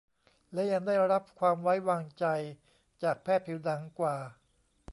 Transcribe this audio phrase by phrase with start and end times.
[0.53, 2.25] และยังได้รับความไว้วางใจ
[3.03, 4.15] จากแพทย์ผิวหนังกว่า